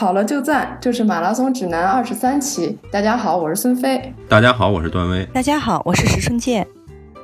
[0.00, 2.78] 跑了就赞，这是马拉松指南二十三期。
[2.90, 4.14] 大家好，我是孙飞。
[4.30, 5.26] 大家好，我是段威。
[5.26, 6.66] 大家好，我是石春健。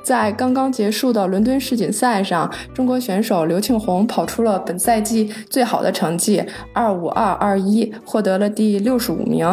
[0.03, 9.43] 在刚刚结束的伦敦世锦赛上，中国选手刘庆红跑出了本赛季最好的成绩二五二二一，获得了第六十五名。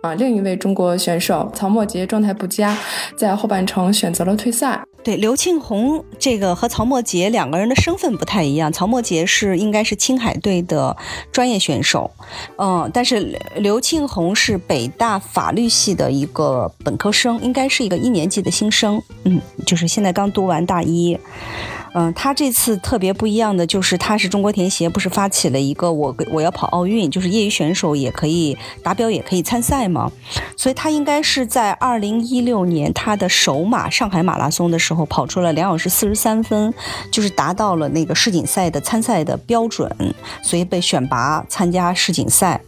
[0.00, 2.76] 啊，另一位中国选手曹墨杰状态不佳，
[3.16, 4.82] 在后半程选择了退赛。
[5.04, 8.72] 对，刘庆红这个和曹墨杰两个人的身份不太一样。
[8.72, 10.96] 曹墨杰是应该是青海队的
[11.32, 12.10] 专业选手，
[12.56, 21.18] 嗯，但是刘庆红是北大法律系的一个本科生，应该是一个一年级的新生，嗯，就是现在刚读完大一。
[21.94, 30.10] 嗯，他这次特别不一样的就是，他是中国田协不是发起了一个我我要跑奥运，就是业余选手也可以达标，也可以参赛嘛。
[30.56, 36.72] 所以他应该是在二零一六年他的首马上海马拉松的时候跑出了两小时四十三分，
[37.10, 42.60] 就是达到了那个世锦赛的参赛的标准，所以被选拔参加世锦赛。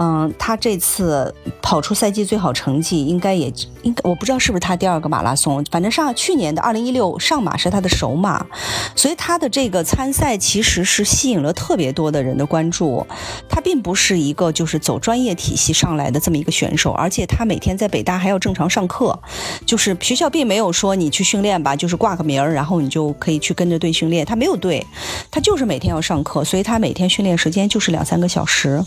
[0.00, 8.46] 嗯，他这次跑出赛季最好成绩，应该也应该，我不知道是不是他第二个马拉松，反正上去年的二零一六上马是他的首马，
[8.94, 13.04] 所以他的这个参赛其实是吸引了特别多的人的关注。
[13.48, 19.18] 他并不是一个就是走专业体系上来的这么一个选手，而且他每天在北大还要正常上课，
[19.66, 24.24] 就是学校并没有说你去训练吧，就是挂个名儿，然后你就可以去跟着队训练。
[24.24, 24.86] 他没有队，
[25.28, 28.80] 他就是每天要上课，所以他每天训练时间就是两三个小时，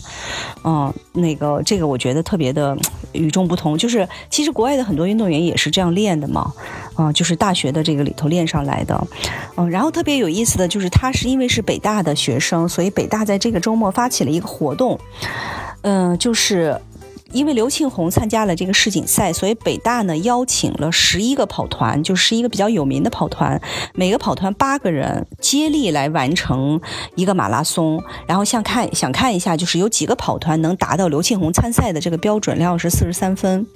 [0.64, 0.90] 嗯。
[1.12, 2.76] 那个，这个我觉得特别的
[3.12, 6.52] 与众不同，就是其实国外的很多运动员也是这样练的嘛，
[6.94, 9.06] 啊，就是大学的这个里头练上来的，
[9.56, 14.98] 嗯，然后特别有意思的就是他是因为是北大的学生，所以北大在这个周末发起了一个活动，
[15.82, 16.80] 嗯，就是。
[17.32, 23.60] 因为刘庆红参加了这个世锦赛，所以北大呢邀请了十一个跑团，就是一个比较有名的跑团，
[23.94, 26.80] 每个跑团八个人接力来完成
[27.14, 28.02] 一个马拉松。
[28.26, 33.66] 然后想看想看一下，就是有几个跑团能达到刘庆红参赛的这个标准，两小时四十三分。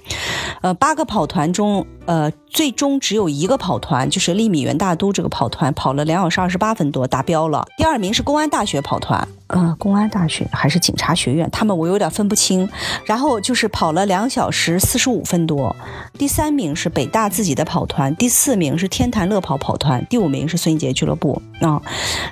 [0.61, 7.63] 呃，八个跑团中，呃，最终只有一个跑团，就是利米元大都这个跑团跑了两小时二十八分多达标了。
[7.77, 9.27] 第二名是公安大学跑团。
[9.45, 11.47] 呃，公安大学还是警察学院？
[11.51, 12.67] 他们我有点分不清。
[13.05, 15.73] 然后就是跑了两小时四十五分多。
[16.17, 21.79] 第三名是北大自己的跑团，第四名是天坛乐跑跑团，第五名是孙杰俱乐部啊。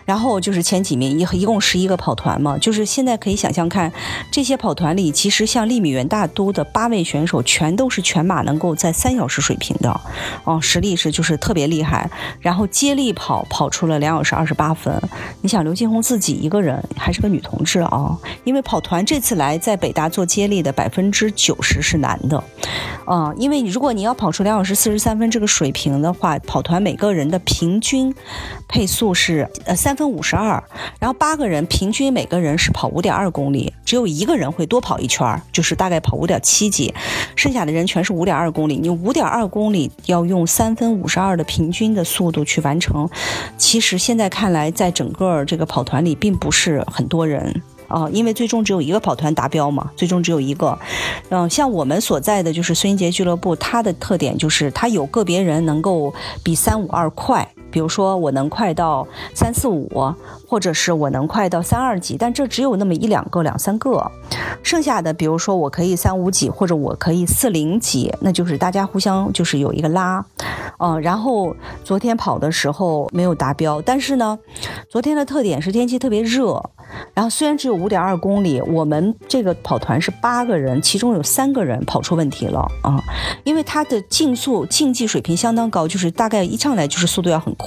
[0.05, 2.57] 然后就是前几名，一一共十一个跑团嘛。
[2.57, 3.94] 就是现在可以想象看，
[4.31, 10.01] 这些跑团里，其实像利米元大都的八位选手，全都是全马能够在三小时水平的，
[10.43, 12.09] 哦，实力是就是特别厉害。
[12.39, 14.93] 然后接力跑跑出了两小时二十八分。
[15.41, 16.83] 你想刘金红自己一个人。
[16.97, 22.43] 还是个女同志啊，因为跑团这次来在北大做接力的百分之九十是男的，
[23.05, 28.13] 啊，因为如果你要跑出两小时四十三分这个水平的话，跑团每个人的平均
[28.67, 30.63] 配速是呃三分五十二，
[30.99, 36.93] 然后八个人平均每个人是跑五点二公里，只有一个人会多跑一圈，就是大概跑五点七几，
[37.35, 38.77] 剩下的人全是五点二公里。
[38.77, 43.09] 你五点二公里要用三分五十二的平均的速度去完成，
[43.57, 46.83] 其实现在看来，在整个这个跑团里并不是。
[46.91, 50.78] 很多人啊，因为最终只有一个跑团达标嘛，最终只有一个。
[51.29, 56.13] 嗯，像我们所在的就是孙英杰俱乐部，它的特点就是它有个别人能够
[56.44, 57.47] 比三五二快。
[57.75, 59.91] 比如说我能快到三四五，
[60.47, 64.09] 或者是我能快到三二几，但这只有那么一两个、两三个，
[64.63, 70.25] 剩下的比如说我可以三五几，或者我可以四零几，那就是大家互相就是有一个拉，
[70.79, 71.53] 嗯，然后
[71.83, 74.39] 昨天跑的时候没有达标，但是呢，
[74.89, 76.63] 昨天的特点是天气特别热。
[77.13, 83.03] 然后虽然只有五点二公里，我们这个跑团是八个人，其中有三个人跑出问题了啊！
[83.43, 87.64] 因为他的竞速竞技水平相当高，就是大概一上来就是速度要很快。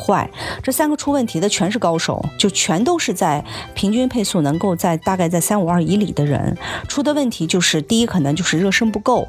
[0.62, 3.44] 这三个出问题的全是高手，就全都是在
[3.74, 6.56] 平均配速能够在大概在三五二以里的人。
[6.86, 9.26] 出的问题就是第一可能就是热身不够，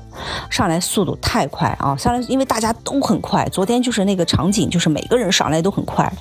[0.50, 1.96] 上来速度太快啊！
[1.98, 6.12] 上来因为大家都很快，昨天就是那个场景，就是每个人上来都很快。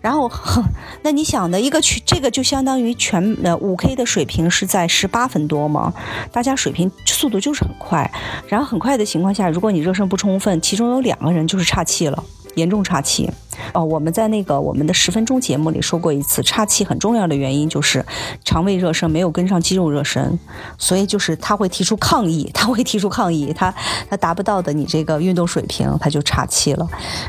[0.00, 0.30] 然后，
[1.02, 2.94] 那你想的一个去这个就相当于。
[2.98, 5.92] 全呃五 K 的水平是在十八分多吗？
[6.32, 8.10] 大家水平速度就是很快，
[8.48, 12.24] 然后很快的情况下，如果你热身不充分，其中有两个人就是岔气了，
[12.56, 13.30] 严重岔气。
[13.72, 18.04] 哦，我们在那个我们的十分钟节目里说过一次，岔气很重要的原因就是
[18.44, 20.38] 肠胃热身没有跟上肌肉热身，
[20.76, 23.74] 所以就是他会提出抗议， 他会提出抗议，他
[24.10, 26.86] 他达不到的你这个运动水平，他就岔气了。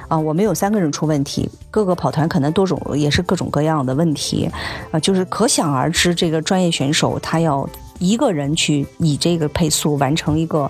[0.09, 4.49] 啊，我们有三个人出问题，各个跑团可能多种也是各种各样的问题，
[4.91, 7.67] 啊，就是可想而知，这个专业选手他要
[7.99, 10.69] 一个人去以这个配速完成一个。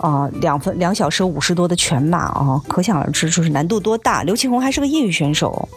[0.00, 4.22] 啊，两分两小时五十多的全马啊，可想而知就是难度多大。
[4.22, 5.68] 刘庆红还是个业余选手，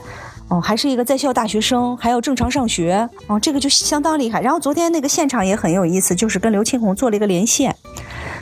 [0.47, 4.41] 哦，还是一个在校大学生，还要正常上学，哦，这个就相当厉害。
[4.41, 7.75] 然后昨天那个现场也很有意思，就是跟刘庆红做了一个连线，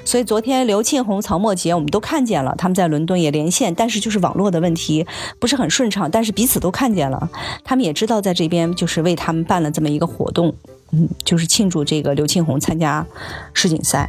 [0.05, 5.07] 所以昨天刘庆红、曹墨杰我们都看见了，他们在伦敦也连线，但是就是网络的问题
[5.39, 7.27] 不是很顺畅，但是彼此都看见了，
[7.63, 10.53] 他们也知道在这边就是为他们办了这么一个活动，
[10.91, 13.03] 嗯，就是庆祝这个刘庆红参加
[13.55, 14.07] 世锦赛。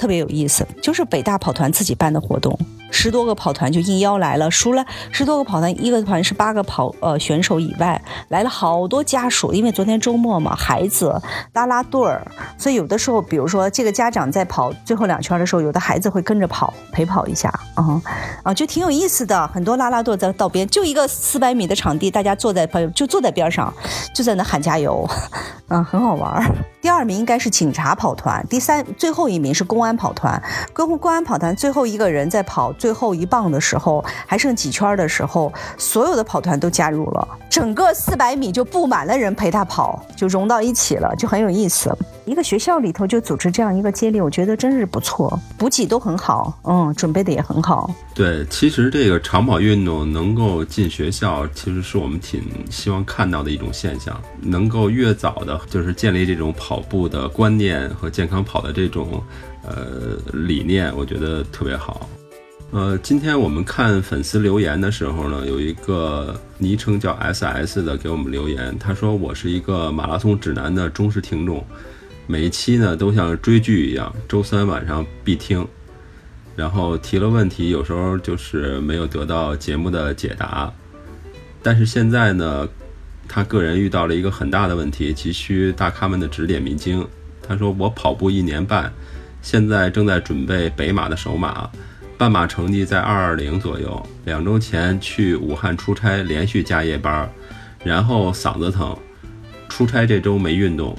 [0.00, 2.58] 特别有意思，就是北大跑团自己办的活动，
[2.90, 11.20] 十多个跑团就应邀来了，除了十多个跑团，一个团是八个跑呃选手以外，来了好多家属，因为昨天周末嘛，孩子
[11.52, 12.26] 拉拉队儿，
[12.58, 18.02] 所以有的时候，比如说这个家长在跑最后两圈的时候，有的孩子会跟着跑陪跑一下，啊
[18.42, 23.72] 啊，就挺有意思的，很多拉拉队在道边，就一个四百米的场地，大家坐在就坐在边上，
[24.12, 25.08] 就在那喊加油，
[25.68, 26.42] 嗯，很好玩。
[26.82, 29.90] 第二名应该是警察跑团，第三最后一名是公安。
[30.00, 30.42] 跑团，
[30.72, 41.94] 公公安跑团最后一个人在跑最后一棒的时候，还剩几圈的时候，所有的跑团都加入了，整个四百米就布满了人陪他跑，就融到一起了，就很有意思。
[42.24, 47.90] 一个学校里头就组织这样一个接力，我觉得真是不错，补给都很好，嗯，准备的也很好。
[48.14, 54.18] 对，其实这个长跑运动能够进学校，其实是我们挺希望看到的一种现象。
[54.40, 59.22] 能够越早的，就是建立这种跑步的观念和健康跑的这种
[59.62, 62.08] 呃理念，我觉得特别好。
[62.72, 71.66] 呃，今天我们看粉丝留言的时候呢，有一个昵称叫 SS 的给我们留言，他说我是一个马拉松指南的忠实听众。
[72.28, 75.66] 每一期呢都像追剧一样，周三晚上必听，
[76.54, 80.72] 然后提了问题，有时候就是没有得到节目的解答。
[81.64, 82.68] 但是现在呢，
[83.26, 87.04] 他个人遇到了一个很大的问题，急需大咖们的指点迷津。
[87.42, 88.92] 他说：“我跑步一年半，
[89.42, 91.68] 现在正在准备北马的首马，
[92.20, 94.06] 半马成绩在二二零左右。
[94.26, 97.26] 两周前去武汉出差，连续加夜班，
[97.82, 98.94] 然后嗓子疼，
[99.70, 100.94] 出差这周没运动。”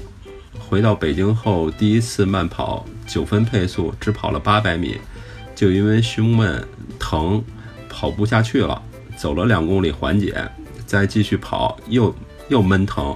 [0.58, 5.00] 回到北京后，第一次慢跑九分配速，只跑了八百米，
[5.54, 7.44] 就因为胸闷疼，
[7.88, 8.82] 跑不下去了。
[9.16, 10.44] 走了两公里缓解，
[10.88, 12.16] 再继续跑又
[12.50, 13.16] 又闷疼，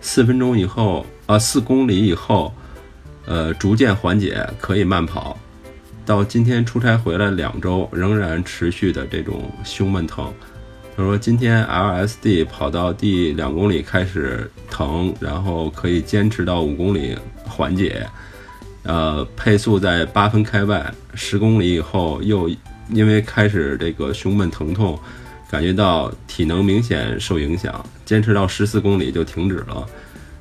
[0.00, 2.52] 四分钟以后啊，四公里以后，
[3.26, 5.38] 呃，逐渐缓解，可以慢跑。
[6.06, 10.32] 到今天出差回来两周，仍然持续的这种胸闷疼。
[10.96, 18.06] 他说：“今天 LSD 跑到第两公里开始疼，然后可以坚持到五公里缓解，
[18.84, 20.92] 呃，配速在八分开外。
[21.14, 22.48] 十公里以后又
[22.90, 24.96] 因为开始这个胸闷疼痛，
[25.50, 29.84] 感觉到体能明显受影响，坚持到十四公里就停止了，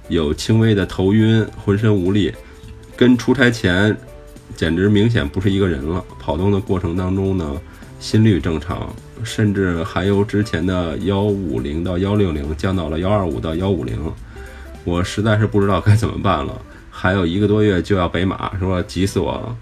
[0.07, 2.31] 有轻微的头晕，浑身无力，
[2.95, 3.98] 跟出差前
[4.56, 6.04] 简直明显不是一个人了。
[6.20, 7.62] 跑动的过程当中呢，
[8.00, 13.98] 心率正常。”甚至还由之前的幺五零到幺六零降到了幺二五到幺五零，
[14.84, 16.62] 我实在是不知道该怎么办了。
[16.92, 19.56] 还有一个多月就要北马，说急死我了。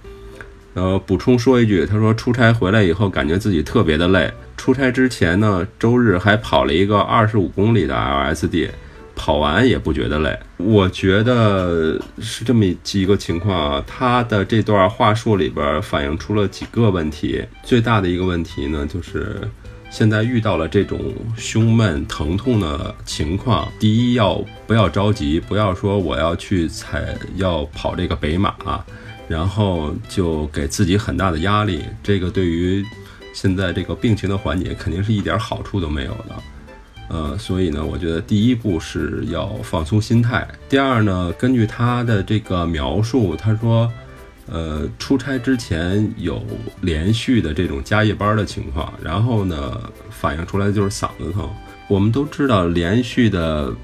[0.74, 4.32] 呃，补充说一句，他说出差回来以后感觉自己特别的累。
[4.58, 8.70] 出差之前呢，周日还跑了一个二十五公里的 LSD。
[9.16, 13.84] 跑完也不觉得累，我觉得是这么几个情况啊。
[13.86, 19.42] 他的这段话术里边反映出了几个问题，最大的一个问题呢，就是
[19.90, 21.00] 现在遇到了这种
[21.36, 23.72] 胸闷疼痛的情况。
[23.80, 28.56] 第一，要不要着急，不要说我要去踩要跑这个北马，
[29.28, 31.84] 然后就给自己很大的压力。
[32.02, 32.84] 这个对于
[33.34, 36.36] 现在这个病情的缓解，肯定是一点好处都没有的。
[37.12, 40.48] 呃，所以呢，我觉得第一步是要放松心态。
[40.70, 43.92] 第二呢，根据他的这个描述，他说，
[44.48, 46.42] 呃，出差之前有
[46.80, 49.78] 连续的这种加夜班的情况，然后呢，
[50.10, 51.50] 反映出来的就是嗓子疼。
[51.90, 53.76] 我们都知道，连续的，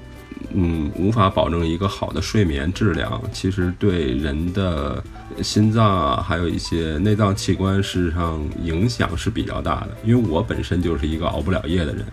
[0.54, 5.04] 嗯，无法保证一个好的睡眠质量，其实对人的
[5.42, 9.88] 心脏啊，还有一些内脏器官，事实上影响是比较大的。
[10.02, 12.06] 因为我本身就是一个熬不了夜的人。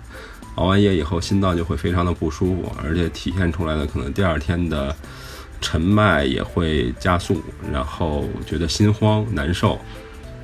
[0.56, 4.96] 熬完夜以后，心脏就会非常的不舒服，而且体现出来的可能第二天的
[5.62, 9.80] 晨脉也会加速，然后觉得心慌难受。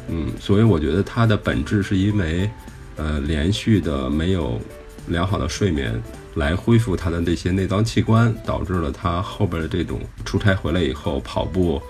[0.10, 2.50] 嗯，所以我觉得它的本质是因为，
[2.98, 4.60] 呃，连续的没有
[5.08, 6.02] 良好的睡眠
[6.36, 11.82] 来恢复它的这些内脏器官，导致了它后边的这种出差回来以后跑步，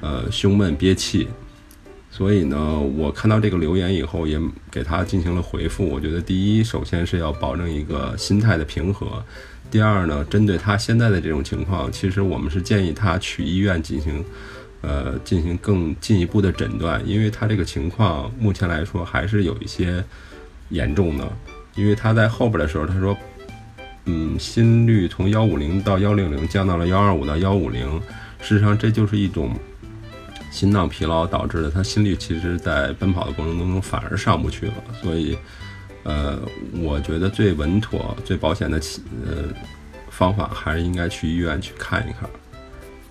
[0.00, 1.28] 呃，胸闷憋气。
[2.16, 4.38] 所以呢，我看到这个留言以后，也
[4.70, 5.84] 给他进行了回复。
[5.84, 9.20] 我觉得，第一，首先是要保证一个心态的平和；
[9.68, 14.24] 第二呢，针对他现在的这种情况，其实我们是建议他去医院进行，
[14.82, 20.04] 呃，进行更进一步的诊断，因为他这个情况目前来说还是有一些
[20.68, 21.28] 严重的。
[21.74, 23.18] 因为他在后边的时候，他说
[24.04, 28.00] 嗯，心率从幺五零到幺六零降到了幺二五到幺五零，
[28.40, 29.50] 事实上这就是一种
[30.54, 35.36] 心脏疲劳导致的，他心率其实在奔跑的过程当中反而上不去了，所以，
[36.04, 36.38] 呃，
[36.80, 38.80] 我觉得最稳妥、最保险的
[39.26, 39.48] 呃
[40.10, 42.30] 方法还是应该去医院去看一看。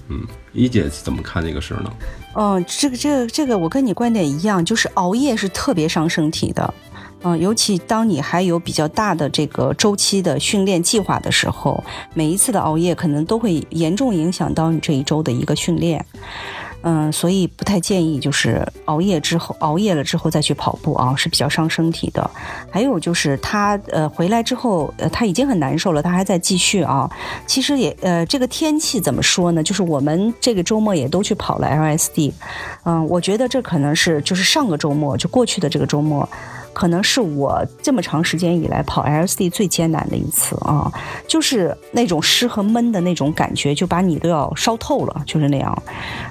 [0.08, 1.94] 嗯，一姐怎么看这个事呢？
[2.36, 6.74] 嗯，这个、这个、这个，我跟你观点一样，就是熬夜是特别伤身体的。
[7.24, 11.84] 嗯，尤其当你还有比较大的这个周期的训练计划的时候，
[12.14, 16.06] 每一次的熬夜可能都会严重影响到你这一周的一个训练。
[16.84, 22.30] 嗯，所以不太建议就是熬夜之后熬夜了之后再去跑步啊，是比较伤身体的。
[22.70, 27.10] 还有就是他呃回来之后呃他已经很难受了，他还在继续啊。
[27.48, 29.64] 其实也呃这个天气怎么说呢？
[29.64, 32.34] 就是我们这个周末也都去跑了 LSD。
[32.84, 36.28] 嗯，我觉得这可能是就是上个周末就过去的这个周末。
[36.74, 40.92] 可能是我这么长时间以来跑 LSD 最艰难的一次啊，
[41.28, 45.84] 就是那种湿和闷的那种感觉，就把你都要烧透了，就是那样。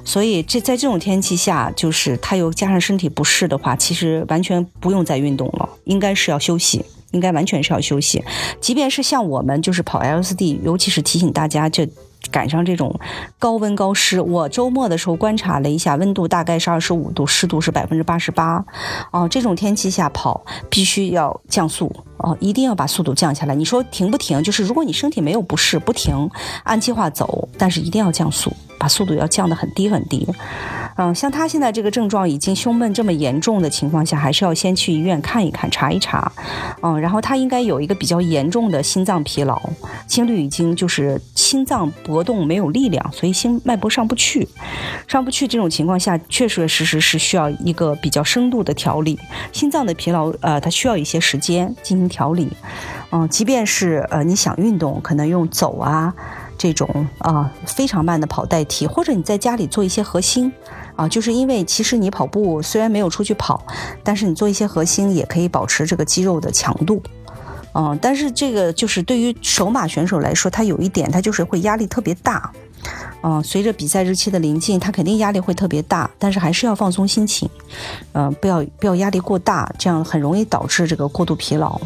[0.05, 8.23] 所以这在这种天气下，就是他又加上身体不适的话，其实完全不用再运动了，应该是要休息，应该完全是要休息。
[8.61, 11.89] 即便是像我们就是跑 LSD，尤其是提醒大家这。
[12.31, 12.99] 赶上这种
[13.39, 18.65] 高温高湿，我周末的时候观察了一下，温度大概是二十五度，湿度是百分之八十八。
[19.11, 23.55] 哦，这种天气下跑必须要降速哦，一定要把速度降下来。
[23.55, 24.43] 你说停不停？
[24.43, 26.31] 就是如果你身体没有不适，不停，
[26.65, 28.53] 按计划走，但是一定要降速，
[28.83, 30.27] 把速度要降得很低很低。
[30.97, 36.31] 嗯，像他现在这个症状已经胸闷这么严重的情况下，还是要先去医院看一看，查一查。
[36.83, 39.63] 嗯，然后他应该有一个比较严重的心脏疲劳，
[40.09, 44.47] 心率已经就是心脏搏动没有力量，所以心脉搏上不去，
[45.07, 49.17] 上不去这种情况下，确确实实是需要一个比较深度的调理。
[49.53, 52.51] 心脏的疲劳，呃，它需要一些时间进行调理。
[53.13, 56.13] 嗯，即便是呃你想运动，可能用走啊
[56.57, 60.53] 这种啊非常慢的跑代替，或者你在家里做一些核心。
[60.95, 63.65] 啊，就是因为其实你跑步虽然没有出去跑，
[64.05, 67.03] 但是你做一些核心也可以保持这个肌肉的强度。
[67.73, 72.53] 嗯，但是这个就是对于首马选手来说，他有一点，他就是会压力特别大。
[73.23, 77.49] 嗯，随着比赛日期的临近，他肯定压力会特别大，但是还是要放松心情。
[78.13, 81.81] 嗯，不要不要压力过大，这样很容易导致这个过度疲劳。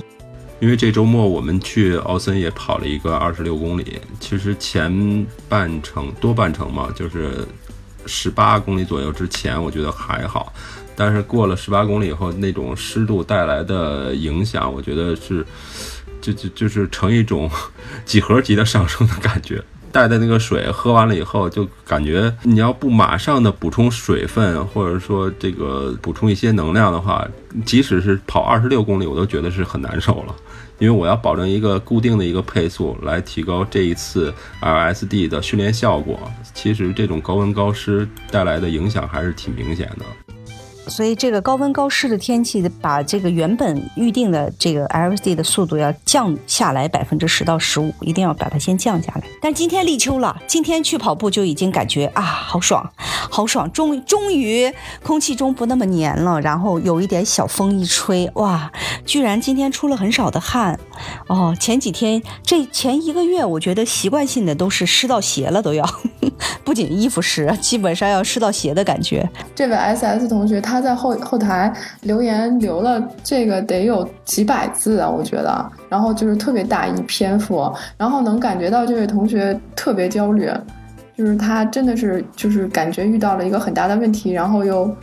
[0.60, 7.46] 因为这周末我们去奥森也跑了一个二十六公里，其实前半程多半程嘛，就是。
[8.08, 10.52] 十八公里左右之前，我觉得还好，
[10.94, 15.44] 但是过了十八公里以后，那种湿度带来的影响，我觉得是，
[16.20, 17.50] 就就就是成一种
[18.06, 19.60] 几何级的上升的感觉。
[19.96, 27.26] 带的那个水喝完了以后，就感觉你要不马上的补充水分，或者说这个补充一些能量的话，
[27.64, 30.36] 即使是跑二十六公里，我都觉得是很难受了。
[30.78, 36.30] 因为我要保证一个固定的一个配速，来提高这一次 LSD 的训练效果。
[36.52, 40.25] 其实这种高温高湿带来的影响还是挺明显的。
[40.88, 49.22] 所以这个高温高湿的天气，把这个原本预定的这个 LSD 的速度要降下来百分之十到十五，一定要把它先降下来。
[49.42, 53.70] 但今天立秋了，今天去跑步就已经感觉啊，好爽，好爽！
[53.72, 58.70] 终终于空气中不那么黏了，然后有一点小风一吹，哇，
[59.04, 60.78] 居然今天出了很少的汗。
[61.26, 65.84] 哦，前几天这前一个月，我觉得习惯性的都是湿到鞋了，都要，
[66.64, 69.28] 不仅衣服湿，基本上要湿到鞋的感觉。
[69.52, 70.75] 这位 SS 同学他。
[70.76, 80.50] 他在后后台留言留了这个得有几百字啊，我觉得，然后就是特别大一篇幅，然后能感觉到这位同学特别焦虑，
[81.16, 84.94] 就是他真的是就是感觉遇到了一个很大的问题，然后又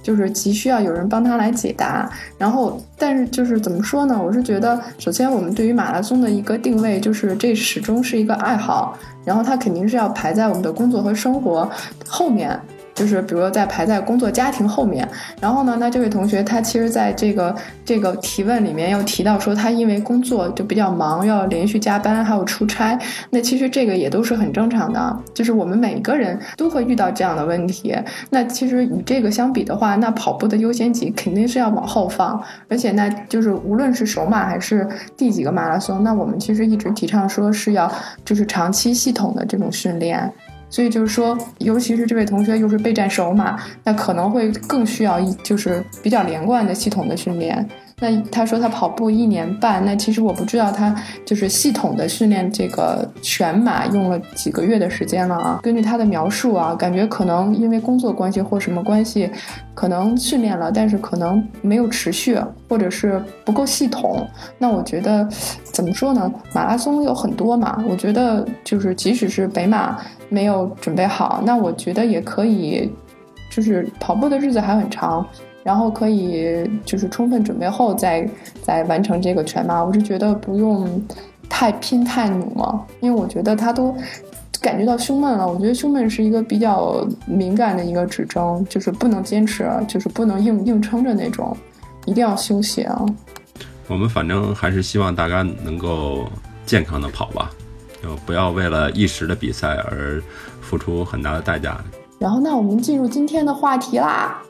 [0.00, 4.16] 就是急需要有人帮他来解答，然后但是就是怎么说呢？
[4.24, 11.68] 我是觉得，首先我们对于马拉松的一个定位就是这始终是一个爱好，然后它肯定是要排在我们的工作和生活
[12.06, 12.56] 后面。
[12.96, 15.06] 就是比如说在排在工作家庭后面，
[15.40, 22.98] 然后呢，那这位同学他其实在这个这个提问里面又提到说他因为工作就比较忙，要连续加班，还有出差。
[23.30, 27.94] 那其实这个也都是很正常的，就是我们每个人都会遇到这样的问题。
[28.30, 32.42] 那其实与这个相比的话，那跑步的优先级肯定是要往后放。
[32.68, 37.92] 而且那就是无论是首马还是第几个马拉松，那我们其实一直提倡说是要
[38.24, 40.32] 就是长期系统的这种训练。
[40.68, 47.66] 所以就是说，尤其是这位同学又是备战首马，那可能会更需要一就是比较连贯的系统的训练。
[47.98, 55.60] 那他说他跑步一年半，那其实我不知道他就是系统的训练这个全马用了几个月的时间了啊。
[55.62, 59.30] 根据他的描述啊，感觉可能因为工作关系或什么关系，
[59.72, 62.38] 可能训练了，但是可能没有持续，
[62.68, 64.28] 或者是不够系统。
[64.58, 65.26] 那我觉得
[65.64, 66.30] 怎么说呢？
[66.52, 69.96] 马拉松有很多嘛，我觉得就是即使是北马
[70.28, 72.92] 没有准备好，那我觉得也可以，
[73.50, 75.26] 就是跑步的日子还很长。
[75.66, 78.24] 然后可以就是充分准备后再
[78.62, 80.88] 再完成这个全马，我是觉得不用
[81.48, 83.92] 太拼太努嘛，因为我觉得他都
[84.62, 85.44] 感觉到胸闷了。
[85.44, 91.56] 我觉得胸闷是一个比较敏感的一个指征，就是不能坚持，就是不能硬硬撑着那种，
[92.04, 93.04] 一定要休息啊。
[93.88, 96.26] 我们反正还是希望大家能够
[96.64, 97.50] 健康的跑吧，
[98.00, 100.22] 就不要为了一时的比赛而
[100.60, 101.76] 付出很大的代价。
[102.20, 104.40] 然后，那我们进入今天的话题啦。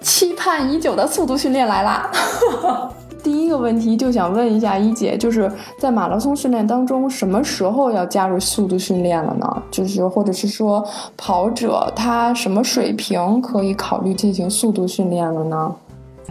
[0.00, 2.10] 期盼已久的速度训练来啦！
[3.22, 9.62] 第一个问题就想问一下一姐，就是在马拉松训练当中，什么时候要加入速度训练了呢？
[9.70, 10.86] 就是或者是说，
[11.16, 15.74] 跑者他什么水平可以考虑进行速度训练了呢？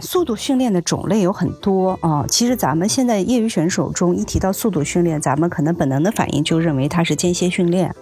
[0.00, 7.92] 速度训练的种类有很多啊，其实咱们现在业余选手中一提到速度训练，咱们可能本能的反应就认为它是间歇训练，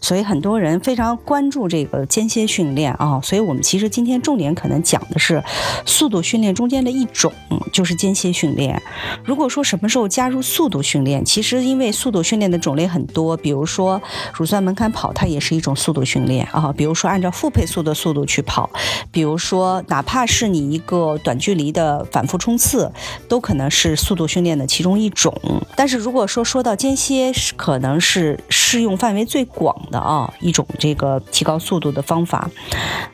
[0.00, 3.18] 所以很多人非常关注这个间歇训练啊。
[3.22, 5.42] 所以我们其实今天重点可能讲的是
[5.86, 7.32] 速度训练中间的一种，
[7.72, 8.82] 就是间歇训练。
[9.24, 14.00] 如果说什么时候加入速度训练，其实因为速度训练的种类很多，比如说
[14.34, 16.70] 乳酸门槛跑，它也是一种速度训练啊。
[16.76, 18.68] 比如说按照负配速的速度去跑，
[19.10, 21.34] 比如说哪怕是你一个短。
[21.46, 22.90] 距离的反复冲刺
[23.28, 25.32] 都可能是速度训练的其中一种，
[25.76, 32.50] 但是如果说说到间歇，是可能是适用范围最广的啊一种这个提高速度的方法。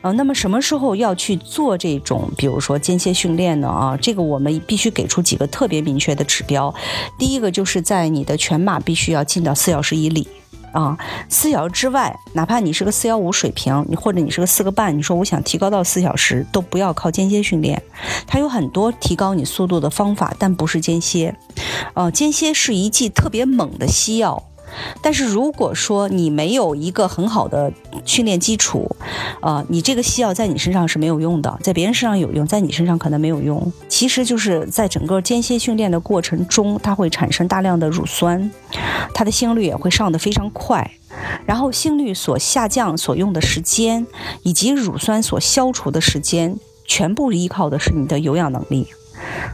[0.01, 3.67] 呃，那么什么时候要去做这种，比如说间歇训练呢？
[3.67, 6.73] 啊，这个我们必须给出几个特别明确的指标。
[7.19, 10.27] 第一个就是在你的全马必须要进到四小时以里。
[10.73, 10.97] 啊，
[11.29, 17.81] 四小时之外，哪怕你是个四幺五水平，你或者你是个四个半，你说我想提高到四小时，都不要靠间歇训练。
[18.27, 21.35] 它有很多提高你速度的方法，但不是间歇。
[21.93, 24.43] 呃，间歇是一剂特别猛的西药。
[25.01, 27.71] 但是如果说你没有一个很好的
[28.05, 28.95] 训练基础，
[29.41, 33.71] 呃，你这个西药在你身上是没有用的，在别人身上有用，在你身上可能没有用。
[33.87, 38.51] 其实就是在整个间歇训练的过程中，它会产生大量的乳酸，
[39.13, 40.91] 它的心率也会上得非常快，
[41.45, 44.05] 然后心率所下降所用的时间，
[44.43, 48.87] 以及乳酸所消除的时间，全部依靠的是你的有氧能力。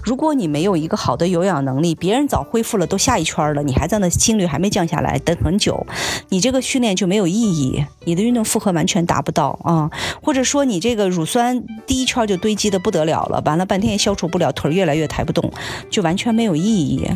[0.04, 5.86] 如果你没有一个好的有氧能力，别人早恢复了，都下一圈了，你还在那心率还没降下来，等很久，
[6.30, 9.90] 你这个训练就没有意义，你的运动负荷完全达不到啊。
[10.22, 15.52] 或者说你这个乳酸第一圈就堆积的不得了了，完了半天也消除不了，腿越来越抬不动，
[15.90, 17.10] 就完全没有意义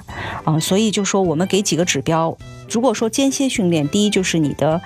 [0.44, 0.60] 啊。
[0.60, 2.38] 所以就说我们给几个指标，
[2.70, 4.82] 如果说间歇训练，第一就是你的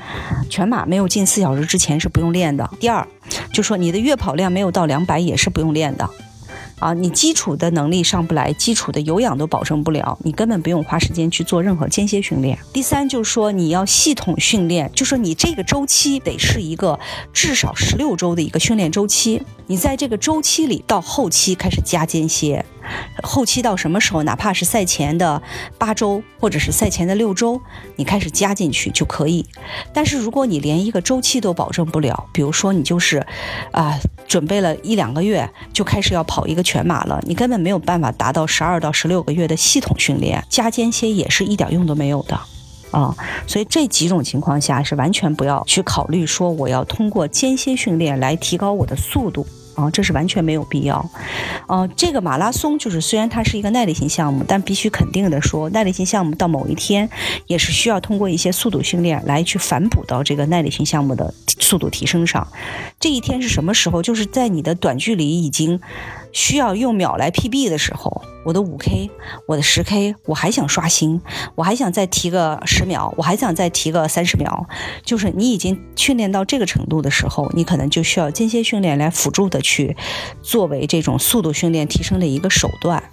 [0.49, 3.08] 全马没有进四小时之前是不用练的，第二
[3.51, 6.10] 就说你的月跑量没有到两百也是不用练的。
[6.80, 12.58] 啊，你基础的能力上不来，基础的有氧都保证不了，你根本不用花时间去做任何间歇训练。
[12.72, 17.00] 第三就是说，你要系统训练，就说你这个周期得是一个
[17.34, 22.63] 至少十六周的一个训练周期，你在这个周期里到后期开始加间歇。
[23.22, 25.42] 后期到什么时候，哪怕是赛前的
[25.78, 27.60] 八周，或者是赛前的六周，
[27.98, 29.46] 你开始加进去就可以。
[29.94, 33.26] 但是如果你连一个周期都保证不了，比如说你就是，
[33.72, 42.38] 啊，准备了一两个月就开始要跑一个全马了，你根本没有办法达到十二到十六个月的系统训练，加间歇也是一点用都没有的，
[42.91, 43.15] 啊，
[43.47, 49.47] 所以这几种情况下是完全不要去考虑说我要通过间歇训练来提高我的速度。
[49.77, 51.08] 啊，这是完全没有必要。
[51.67, 57.08] 呃，这个马拉松就是虽然它是一个耐力型项目，但必须肯定的说，耐力型项目到某一天
[57.45, 62.47] 也是需要通过一些速度训练来去反哺到这个耐力型项目的速度提升上。
[62.99, 64.01] 这一天是什么时候？
[64.01, 65.80] 就是在你的短距离已经
[66.38, 68.21] 需要用秒来 PB 的时候。
[68.45, 69.10] 我的五 K，
[69.47, 71.19] 我的十 K，我还想刷新，
[71.56, 74.67] 我还想再提个十秒，我还想再提个三十秒。
[75.04, 79.97] 就是你已经训练到这个程度的时候，你可能就需要间歇训练来辅助的去
[80.41, 83.04] 作为这种速度训练提升的一个手段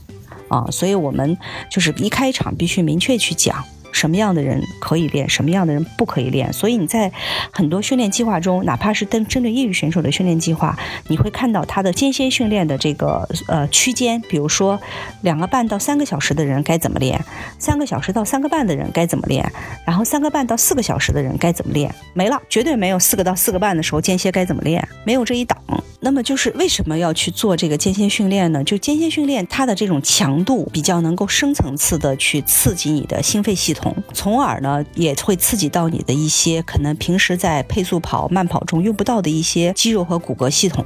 [0.49, 0.67] 啊。
[0.71, 1.37] 所以我们
[1.71, 3.65] 就是一开场必须明确去讲。
[3.95, 6.53] 什么样的人可以练，什么样的人不可以练？
[6.53, 7.11] 所以你在
[7.53, 10.77] 很多训练计划中，哪怕是针针对业余选手的训练计划，
[11.09, 14.79] 你会看到他的间歇训练的这个呃区间，比如说
[15.23, 17.19] 两个半到三个小时的人该怎么练，
[17.59, 19.49] 三个小时到三个半的人该怎么练，
[19.87, 25.57] 然后三个半到四个小时的人该怎么练，没了，绝对没有四个到四个半的时候间歇该怎么练，没有这一档。
[26.05, 28.63] 那么就是为什么要去做这个间歇训练呢？
[28.63, 40.85] 就间歇训练，它的这种强度比较能够深层次的去刺激你的心肺系统，从而呢也会刺激到你的一些可能平时在配速跑、慢跑中用不到的一些肌肉和骨骼系统。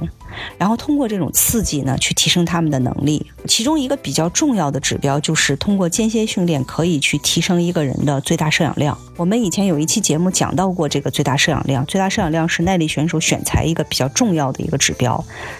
[0.57, 3.25] 然后通过这种刺激呢，去提升他们的能力。
[3.45, 8.97] 其中一个比较重要的指标就是通过间歇训练可以去提升一个人的最大摄氧量。
[9.17, 15.08] 我们以前有一期节目讲到过这个最大摄氧量，最大摄氧量是耐力选手选材一个比较重要的一个指标，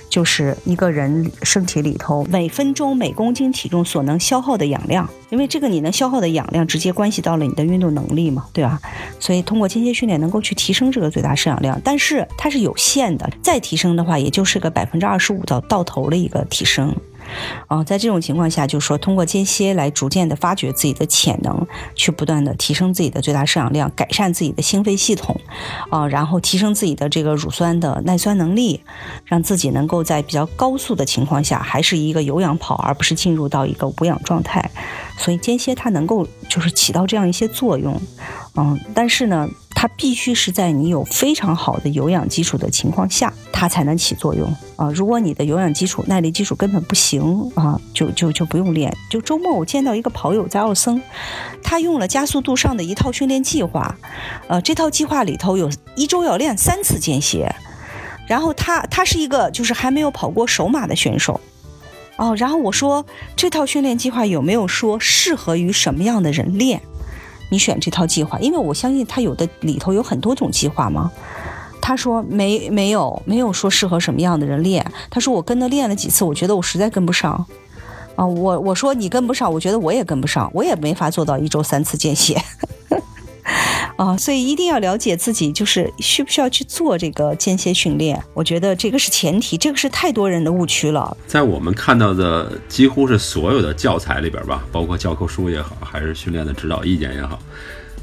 [0.09, 5.07] 就是一个人身体里头每分钟每公斤体重所能消耗的氧量。
[5.29, 8.81] 因为这个你能消耗的氧量直接关系到了你的运动能力嘛，对吧？
[9.19, 16.95] 所以通过间歇训练能够去提升这个最大摄氧量，但是它是有限的，再提升的话也就是个百分之二十五到到头的一个提升。
[17.67, 25.39] 啊，在这种情况下，就是说通过间歇来逐渐的发掘自己的潜能，去不断的提升自己的最大摄氧量，改善自己的心肺系统，
[25.89, 28.81] 啊，然后提升自己的这个乳酸的耐酸能力，
[29.25, 34.69] 让自己能够在比较高速的情况下，还是一个有氧跑，而不是进入到一个无氧状态。
[35.17, 37.99] 所以间歇它能够就是起到这样一些作用，
[38.55, 39.49] 嗯，但是呢。
[39.81, 44.91] 它必须是在你有非常好的有氧基础的情况下，它才能起作用啊！
[44.93, 48.93] 如果你的有氧基础、耐力基础根本不行啊，就就就不用练。
[49.09, 51.01] 就周末我见到一个跑友在奥森，
[51.63, 53.95] 他用了加速度上的一套训练计划，
[54.49, 57.55] 呃，这套计划里头有一周要练三次间歇，
[58.27, 61.39] 然后他他是一个就是还没有跑过首马的选手，
[62.17, 63.05] 哦，然后我说
[63.37, 66.81] 这套训练计划有没有说适合于什么样的人练？
[67.49, 71.11] 你选这套计划，因为我相信他有的里头有很多种计划吗？
[71.81, 74.85] 他说没没有没有说适合什么样的人练。
[75.09, 77.45] 他说我跟他练了几次，我觉得我实在跟不上。
[78.15, 82.39] 啊，我我说你跟不上，我觉得我也跟不上，我也没法做到一周三次见血。
[83.99, 88.17] 啊，所以一定要了解自己，就是需不需要去做这个间歇训练。
[88.33, 91.17] 我觉得这个是前提，这个是太多人的误区了。
[91.27, 97.37] 在我们看到的几乎是所有的教材里边吧，包括教科书也好，还是训练的指导意见也好，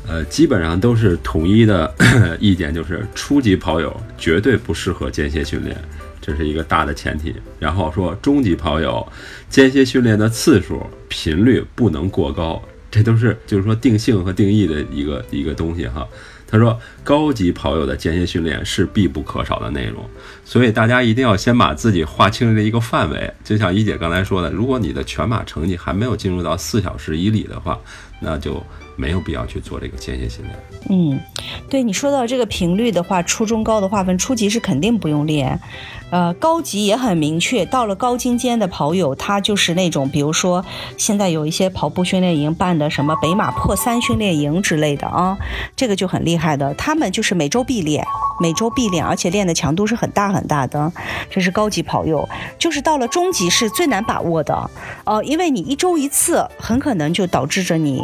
[0.06, 1.90] 呃，基本上都是统一的
[2.38, 5.74] 意见，就是初级跑友绝对不适合间歇训练，
[6.20, 7.34] 这是一个大的前提。
[7.58, 9.02] 然后说中级跑友
[9.48, 12.60] 间歇训练的次数频率不能过高。
[12.96, 16.08] 这都是就是说定性和定义的一个一个东西哈。
[16.48, 20.02] 他说，高级跑友的间歇训练是必不可少的内容，
[20.44, 23.30] 所以大家一定要先把自己划清了一个范围。
[23.44, 27.78] 就像一姐刚才说的，如果你的全马成绩还没有进入到四小时以里的话，
[28.20, 28.64] 那就。
[28.98, 30.56] 没有必要去做这个间歇训练。
[30.88, 31.20] 嗯，
[31.68, 35.60] 对你说到这个频率的话，初中高的划分，初级是肯定不用练，
[36.10, 37.64] 呃，高级也很明确。
[37.66, 40.64] 到了高精尖的跑友，他就是那种，比如说
[40.96, 45.36] 现在有一些跑步训练营办的什么北马破三训练营之类的啊，
[45.74, 46.72] 这个就很厉害的。
[46.74, 48.06] 他们就是每周必练，
[48.40, 50.92] 每周必练，而且练的强度是很大很大的。
[51.28, 54.70] 这是高级跑友，就是到了中级是最难把握的，
[55.04, 58.02] 呃，因为你一周一次，很可能就导致着你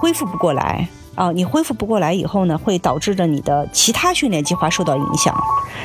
[0.00, 0.24] 恢复。
[0.24, 1.30] 不过来啊！
[1.32, 5.38] 你恢复不过来以后呢，会导致着你的其他训练计划受到影响。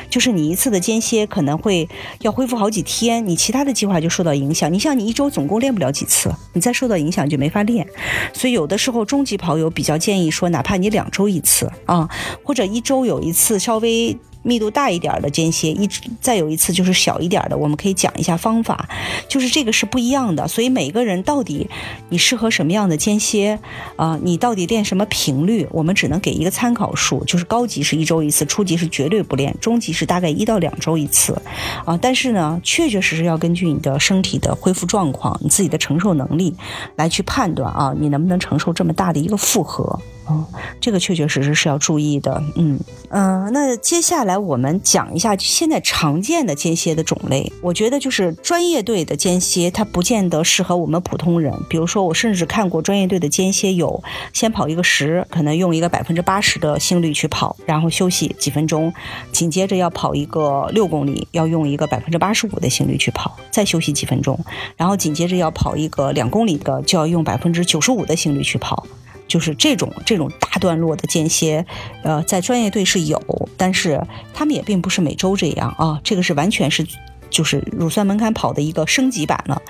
[0.08, 1.88] 就是你一次的间歇可能会
[2.20, 4.72] 要恢复好几天，你其他的计划就受到影响。
[4.72, 7.86] 你像你一周总共练不了几次，你再受到影响就没法练。
[8.32, 12.08] 所以有的时候中级跑友比较建议说，哪怕你两周一次啊，
[12.42, 14.18] 或者一周有一次稍微。
[14.42, 15.88] 密度大一点的间歇，一
[16.20, 18.88] 再有一次就是小一点的，我们可以讲一下方法，
[19.28, 20.46] 就是这个是不一样的。
[20.48, 21.68] 所以每个人到底
[22.08, 23.58] 你适合什么样的间歇
[23.96, 24.18] 啊？
[24.22, 25.66] 你到底练什么频率？
[25.70, 31.40] 我们只能给一个参考数，就是高级是一周一次，初级是绝对不练，中级是大概一到两周一次
[31.84, 31.98] 啊。
[32.00, 36.54] 但是呢，确确实实要根据你的身体的恢复状况、你自己的承受能力
[36.96, 39.98] 来去判断啊，你能不能承受这么大的一个负荷。
[40.28, 40.44] 哦，
[40.80, 42.42] 这个确确实实是要注意的。
[42.56, 42.78] 嗯
[43.10, 47.50] 嗯，那接下来我们讲一下现在常见的间歇的种类。
[47.62, 51.52] 我觉得就是专业队的间歇，它不见得适合我们普通人。
[51.70, 54.02] 比如说，我甚至看过专业队的间歇，有
[54.34, 58.92] 先跑一个十，可能用一个百分之八十的心率去跑，然后休息几分钟，
[59.32, 64.38] 紧接着要跑一个六公里，要用一个百分之八十五的心率去跑，再休息几分钟，
[64.76, 68.86] 然后紧接着要跑一个两公里的，就要用百分之九十五的心率去跑。
[69.28, 71.64] 就是这种这种大段落的间歇，
[72.02, 73.22] 呃，在专业队是有，
[73.56, 74.02] 但是
[74.34, 76.00] 他们也并不是每周这样啊。
[76.02, 76.84] 这个是完全是
[77.30, 79.60] 就是乳酸门槛跑的一个升级版了。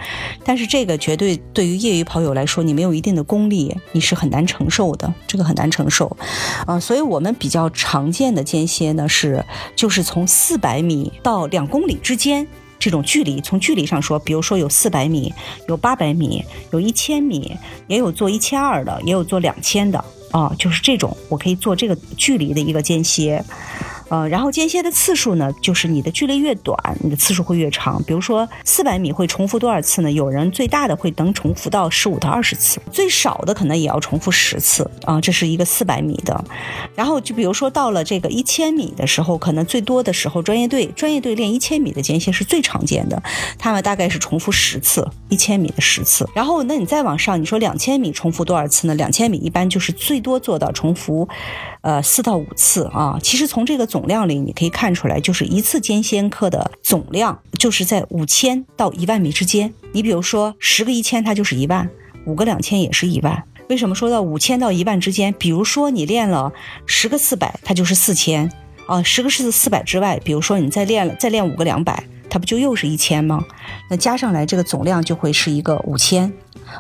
[0.44, 6.16] 但是这个绝对对于业余跑友来说，你没有一定的功力，你是很难承受的，这个很难承受。
[6.64, 9.44] 啊，所以我们比较常见的间歇呢是，
[9.74, 12.46] 就是从四百米到两公里之间。
[12.78, 15.32] 这种距离，从距离上说，比如说有四百米，
[15.66, 23.44] 有八百米，有一千米，也有做一千二的，也有做两千的啊，就是这种，我可以做这个距离的一个间歇。
[24.08, 28.02] 呃，然后间歇的次数呢，就是你的距离越短，你的次数会越长。
[28.04, 30.10] 比如说四百米会重复多少次呢？
[30.10, 35.20] 有人最大的会能重复到十五到二十次，最少的可能也要重复十次啊。
[35.20, 36.44] 这是一个四百米的。
[36.94, 43.22] 然后就比如说到了这个一千米的时候，可能最多的时候，专业队专业队练一千米的间歇是最常见的，
[43.58, 46.28] 他们大概是重复十次，一千米的十次。
[46.34, 48.94] 然后那你再往上，你说两千米重复多少次呢？
[48.94, 51.28] 两千米一般就是最多做到重复，
[51.82, 53.18] 呃，四到五次啊。
[53.22, 59.74] 其实从这个总总量里你可以看出来，就是一次间歇课的总量就是在五千到一万米之间。
[59.90, 61.84] 你比如说十个一千，它就是一万；
[62.24, 63.42] 五个两千也是一万。
[63.68, 65.34] 为什么说到五千到一万之间？
[65.36, 66.52] 比如说你练了
[66.86, 68.48] 十个四百，它就是四千
[68.86, 69.02] 啊。
[69.02, 73.44] 十个是四百之外，比如说你再练了再练五个两百，它不就又是一千吗？
[73.90, 76.32] 那加上来这个总量就会是一个五千。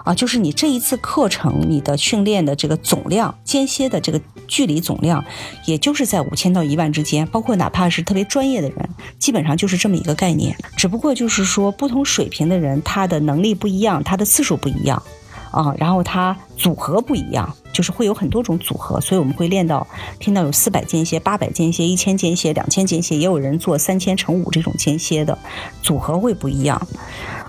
[0.04, 5.24] 啊，就是你这一次课程，你的训练的这个总量，间歇的这个距离总量，
[5.66, 7.26] 也就是在五千到一万之间。
[7.28, 10.56] 包括哪怕是特别专业的人，基本上就是这么一个概念。
[10.76, 15.02] 只不过就是说，不同水平的人，他的能力不一样，他的次数不一样，
[15.50, 19.00] 啊，然后它组合不一样，就是会有很多种组合。
[19.00, 19.86] 所以我们会练到，
[20.18, 25.38] 听到有四百间歇、八百间歇、一千间歇、两千间歇，也有人做三千乘五这种间歇的
[25.82, 26.80] 组合会不一样。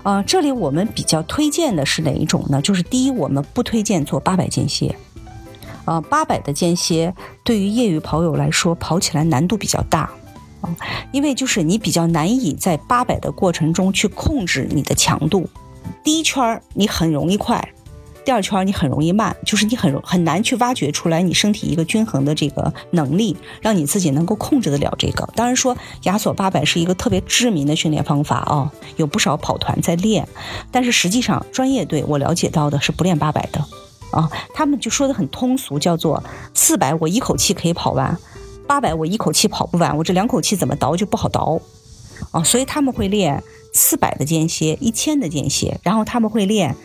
[0.02, 2.62] 啊，这里我们比较推荐的是哪一种呢？
[2.62, 4.96] 就是第一，我们不推荐做八百间歇。
[5.84, 10.10] 啊，八百的间歇对于业余跑友来说，跑起来难度比较大。
[10.62, 10.74] 啊，
[11.12, 15.48] 因为就是你比较难以在八百的过程中去控制你的强度。
[16.04, 17.66] 第一圈你很容易快。
[18.30, 25.28] 第二圈你很容易慢，就是你很很难去挖掘出来你身体一个均衡的这个能力，让你自己能够控制得了这个。
[25.34, 30.28] 当然说亚索八百是一个特别知名的训练方法啊，有不少跑团在练，
[30.70, 33.58] 但是实际上专业队我了解到的是不练八百的
[34.12, 36.22] 啊，他们就说的很通俗，叫做
[36.54, 38.16] 四百我一口气可以跑完，
[38.64, 41.60] 八百我一口气跑不完，我这两口气怎么倒就不好倒
[42.30, 43.42] 啊，所以他们会练
[43.74, 46.76] 四百的间歇，一千的间歇，然后他们会练。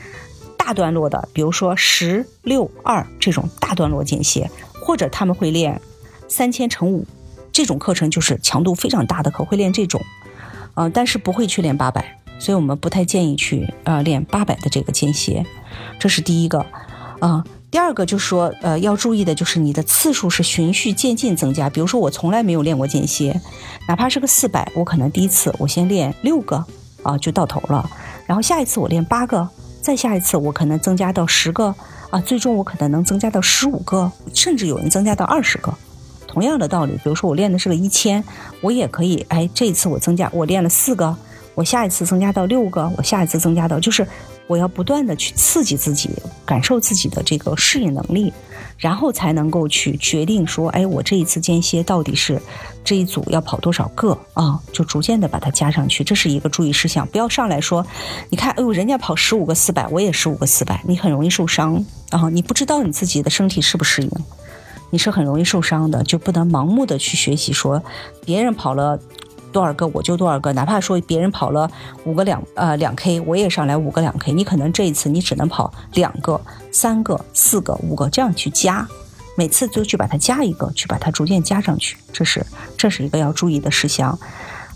[0.66, 4.50] 大段落的，比如说十六二这种大段落间歇，
[4.82, 5.80] 或者他们会练
[6.28, 7.06] 三千乘五
[7.52, 10.02] 这种课程，就是强度非常大的课，会练这种，
[10.74, 15.46] 呃，但是不会去练八百，所以我们不太建议去呃练八百的这个间歇，
[16.00, 16.66] 这是第一个，
[17.20, 23.40] 啊，第二个就是说，呃，要注意的就是你的次数是循序渐进增加，比如说我从来没有练过间歇，
[23.88, 26.66] 哪怕是个四百，我可能第一次我先练六个
[27.04, 27.88] 啊就到头了，
[28.26, 29.48] 然后下一次我练八个。
[29.86, 31.76] 再下一次，我可能增加到十个
[32.10, 35.72] 啊，最终我可能能增加到十五个，甚至有人增加到二十个。
[36.26, 38.24] 同样的道理，比如说我练的是个一千，
[38.62, 41.16] 我也可以，哎，这一次我增加，我练了四个，
[41.56, 44.06] 我下一次增加到六个，我下一次增加到就是。
[44.48, 46.08] 我要不断的去刺激自己，
[46.46, 48.32] 感受自己的这个适应能力，
[48.78, 52.40] 然后才能够去决定说，哎，我这一次间歇到底是
[52.84, 54.60] 这一组要跑多少个啊？
[54.72, 57.08] 就逐渐的把它加上去，这是一个注意事项。
[57.08, 57.84] 不要上来说，
[58.30, 62.30] 你看，哎呦，人家跑十五个四百，我也十五个四百，你很容易受伤啊！
[62.30, 64.12] 你不知道你自己的身体适不适应，
[64.92, 67.82] 你是很容易受伤的，就不能盲目的去学习说
[68.24, 69.00] 别人跑了。
[69.56, 71.72] 多少个我就多少个，哪怕说别人跑了
[72.04, 74.34] 五个两呃两 K，我也上来五个两 K。
[74.34, 76.42] 你可能这一次你只能跑两个、
[76.74, 78.86] 三个、四个、五个这样去加，
[79.38, 81.96] 每次就去把它加一个，去把它逐渐加上去。
[82.12, 84.20] 这是这是一个要注意的事项。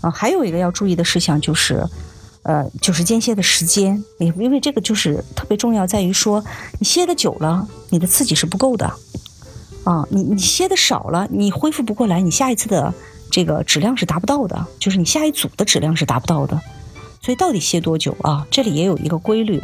[0.00, 1.86] 啊，还有一个要注意的事项就是，
[2.44, 6.42] 呃，就是间歇的时间，因因为这个就是特别重要，在于说
[6.78, 8.90] 你歇的久了，你的刺激是不够的。
[9.84, 12.94] 啊，你你歇的少了，你恢复不过来，你下一次的。
[13.30, 16.60] 这个质量是达不到的，就是你下一组的质量是达不到的，
[17.22, 18.46] 所以到底歇多久啊？
[18.50, 19.62] 这里也有一个规律，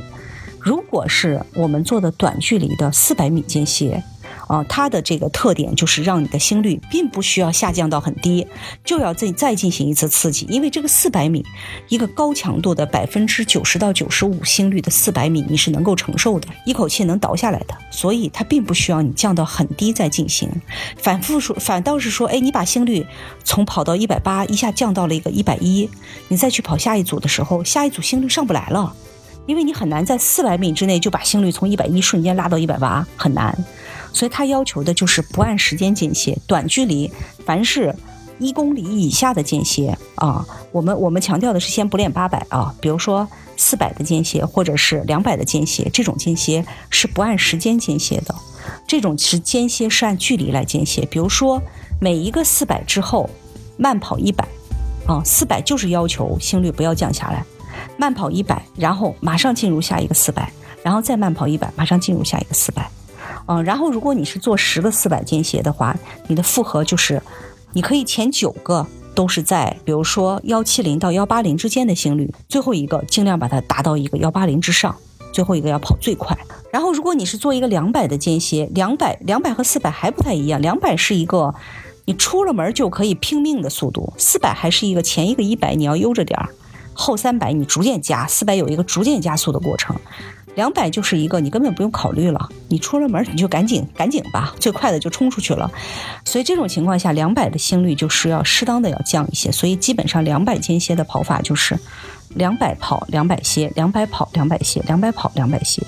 [0.61, 4.03] 如果是我们做的短距离的四百米间歇。
[4.47, 8.47] 啊，它的这个特点就是让你的心率并不需要下降到很低，
[8.85, 11.45] 就要再再进行一次刺激，因为这个四百米，
[11.89, 20.49] 一个高强度的百分之九十到九十五心率的四百米，你是能够承受的，一口气能倒下来的，所以它并不需要你降到很低再进行，
[20.97, 23.05] 反复说，反倒是说，哎，你把心率
[23.45, 25.89] 从跑到一百八一下降到了一个一百一，
[26.29, 28.95] 你再去跑下一组的时候，下一组心率上不来了，
[29.47, 33.57] 因为你很难在四百米之内就把心率从一百一瞬间拉到一百八，很难。
[34.13, 37.11] 所以他要求的就是不按时间间歇，短距离，
[37.45, 37.95] 凡是
[38.39, 48.35] 一公里以下的间歇啊，我们我们强调的是先不练八百啊，比如说四百的间歇或者是两百的间歇，这种间歇是不按时间间歇的，
[48.87, 51.63] 这种是间歇是按距离来间歇，比如说
[52.01, 53.29] 每一个四百之后
[53.77, 54.49] 慢跑一百，
[55.07, 57.45] 啊，四百就是要求心率不要降下来，
[57.97, 62.89] 慢跑一百，然后马上进入下一个四百，然后再慢跑一百，马上进入下一个四百。
[63.47, 65.97] 嗯，然后如果你是做十个四百间歇的话，
[66.27, 67.23] 你的负荷就是
[67.73, 74.95] 你可以前九个都是在，比如说幺七零到幺八零之间的心率，最后一个尽量把它达到一个幺八零之上，
[75.33, 76.37] 最后一个要跑最快。
[76.73, 81.55] 然后如果你是做一个两百的间歇，两百两百和四百还不太一样，两百是一个
[82.05, 86.49] 你出了门就可以拼命的速度，四百还是一个前一个一百你要悠着点儿，
[86.97, 89.95] 后三百你逐渐加，四百有一个逐渐加速的过程。
[90.55, 95.71] 两百就是一个你根本不用考虑了，你出了门你就赶紧赶紧吧，最快的就冲出去了。
[96.25, 99.53] 所以这种情况下，两百的心率就是要适当的要降一些。
[99.53, 101.79] 所以基本上两百间歇的跑法就是
[102.37, 105.83] 两百跑两百歇，两百跑两百歇，两百跑两百歇，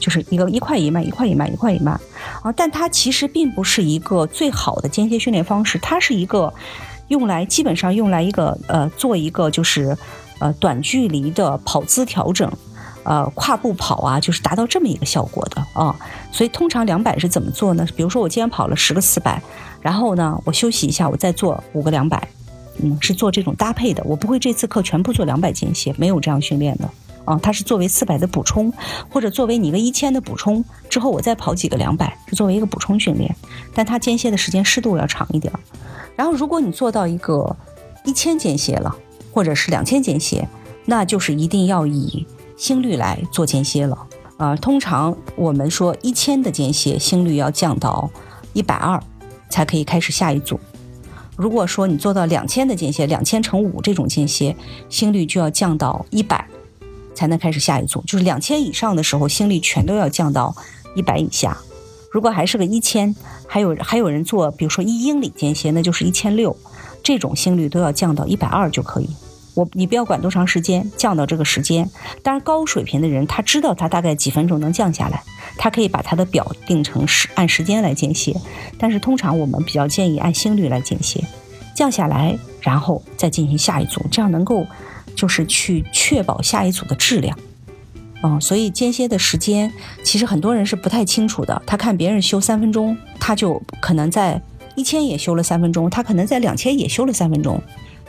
[0.00, 1.94] 就是一个一块一慢，一块一慢，一块一慢
[2.42, 2.50] 啊。
[2.50, 6.52] 但它其实并不是一个最好的间歇训练方式，它是一个
[7.06, 9.96] 用来基本上用来一个呃做一个就是
[10.40, 12.50] 呃短距离的跑姿调整。
[13.04, 15.96] 呃，跨步跑啊，就是达到这么一个效果的啊。
[16.30, 17.86] 所以通常两百是怎么做呢？
[17.96, 19.40] 比如说我今天跑了十个四百，
[19.80, 22.28] 然后呢，我休息一下，我再做五个两百，
[22.82, 24.02] 嗯，是做这种搭配的。
[24.04, 26.90] 我不会这次课全部做两百间歇，没有这样训练的
[27.24, 27.40] 啊。
[27.42, 28.70] 它是作为四百的补充，
[29.08, 33.34] 或者作为你一个一千的补充，之后我再跑几个两百，是作为一个补充训练。
[33.72, 35.50] 但它间歇的时间适度要长一点。
[36.14, 37.56] 然后如果你做到一个
[38.04, 38.94] 一千间歇了，
[39.38, 40.48] 或者是两千间歇，
[40.86, 42.26] 那就是一定要以。
[42.56, 43.96] 心率来做间歇了，
[44.36, 48.10] 啊，通常我们说一千的间歇心率要降到
[48.52, 49.00] 一百二，
[49.48, 50.58] 才可以开始下一组。
[51.36, 54.56] 如果说你做到两千的间歇，两千乘五这种间歇，
[54.88, 56.44] 心率就要降到一百，
[57.14, 58.02] 才能开始下一组。
[58.04, 60.52] 就是两千以上的时候，心率全都要降到
[60.96, 61.56] 一百以下。
[62.10, 63.14] 如果还是个一千，
[63.46, 66.56] 还有还有人做，比如说一英里间歇，那就是一千六，
[67.04, 69.08] 这种心率都要降到一百二就可以。
[69.58, 71.90] 我你不要管多长时间，降到这个时间。
[72.22, 75.20] 当然，高水平的人他知道他大概几分钟能降下来，
[75.56, 78.40] 他可以把他的表定成时按时间来间歇。
[78.78, 81.24] 但是通常我们比较建议按心率来间歇，
[81.74, 84.64] 降下来，然后再进行下一组，这样能够
[85.16, 87.36] 就是去确保下一组的质量。
[88.22, 89.72] 嗯，所以间歇的时间
[90.04, 91.60] 其实很多人是不太清楚的。
[91.66, 94.40] 他看别人休三分钟，他就可能在
[94.76, 97.60] 一千也休了三分钟，他可能在两千也休了三分钟。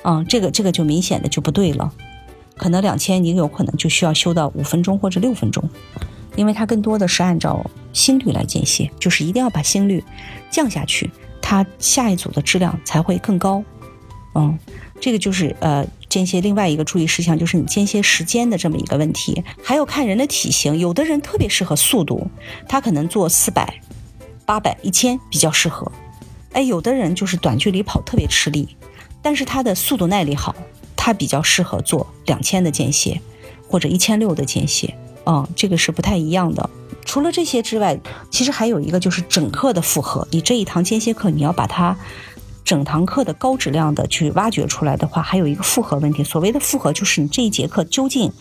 [0.03, 1.91] 嗯，这个这个就明显的就不对了，
[2.55, 5.69] 可能两千你有可能就需要修到五分钟或者六分钟，
[6.35, 10.03] 因为它更多的是按照心率来间歇，就是一定要把心率
[10.49, 13.63] 降下去，它下一组的质量才会更高。
[14.35, 14.57] 嗯，
[15.01, 22.29] 这个就是呃间歇另外一个注意事项，就是你间歇时间的这么一个问题，还有看人的体型，有的人特别适合速度，
[22.67, 23.81] 他可能做四百、
[24.45, 25.91] 八百、一千比较适合，
[26.53, 28.77] 哎，有的人就是短距离跑特别吃力。
[29.21, 30.55] 但是它的速度耐力好，
[30.95, 33.21] 它比较适合做两千的间歇，
[33.67, 36.69] 或者一千六的间歇，嗯，这个是不太一样的。
[37.05, 40.27] 除了这些之外，其实还有一个就是整课的负荷。
[40.32, 41.97] 你这一堂间歇课，你要把它
[42.63, 46.23] 整堂课的高质量的去挖掘出来的话，还有一个负荷问题。
[46.23, 48.32] 所谓的负荷，就是你这一节课究竟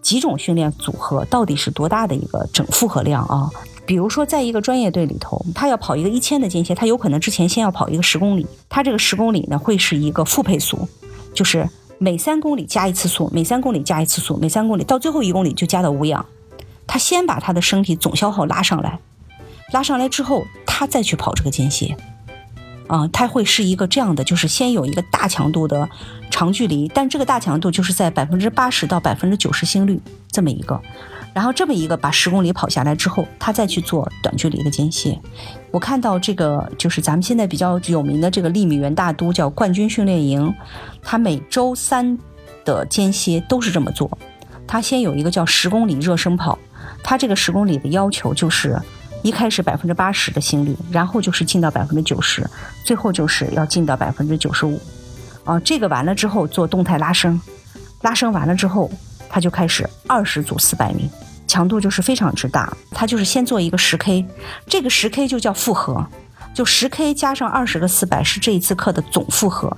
[0.00, 3.50] 几种训练组合，到底是多大的一个整负荷量啊？
[3.86, 8.46] 比如说，在一个专业队里头，他要跑一个一千的间歇，他有可能之前先要跑一个十公里。
[8.68, 10.88] 他这个十公里呢，会是一个负配速，
[11.34, 11.68] 就是
[11.98, 16.24] 每三公里加一次速，每三公里加一次速，每三公里到最后一公里就加到无氧。
[16.86, 18.98] 他先把他的身体总消耗拉上来，
[19.72, 21.96] 拉上来之后，他再去跑这个间歇。
[22.86, 25.88] 啊，他会是一个这样的，就是先有一个大强度的
[26.30, 29.98] 长距离，但这个大强度就是在百分之八十到百分之九十心率
[30.30, 30.80] 这么一个。
[31.34, 35.20] 然后这么一个把十公里跑下来之后，他再去做短距离的间歇。
[35.72, 40.54] 我看到这个就是咱们现在比较有名的这个利米元大都叫冠军训练营，
[41.02, 42.16] 他每周三
[42.64, 44.16] 的间歇都是这么做。
[44.64, 46.56] 他先有一个叫十公里热身跑，
[47.02, 48.80] 他这个十公里的要求就是
[49.22, 52.48] 一开始百分之八十的心率，然后就是进到百分之九十，
[52.84, 54.80] 最后就是要进到百分之九十五。
[55.42, 57.40] 啊，这个完了之后做动态拉伸，
[58.02, 58.88] 拉伸完了之后。
[59.28, 61.10] 他就开始二十组四百米，
[61.46, 62.72] 强度就是非常之大。
[62.90, 64.24] 他就是先做一个十 K，
[64.66, 66.06] 这个十 K 就叫负荷，
[66.54, 69.76] 就十 K 加上二十个四百是这一次课的总负荷。